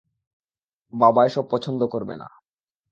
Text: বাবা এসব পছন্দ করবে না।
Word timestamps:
বাবা 0.93 1.21
এসব 1.25 1.45
পছন্দ 1.51 1.81
করবে 1.87 2.15
না। 2.15 2.27